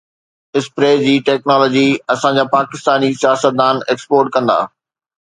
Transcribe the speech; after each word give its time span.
spray 0.59 0.91
جي 1.03 1.13
technology 1.27 1.85
اسان 2.15 2.33
جا 2.41 2.45
پاڪستاني 2.57 3.09
سياستدان 3.23 3.75
ايڪسپورٽ 3.91 4.37
ڪندا 4.37 4.61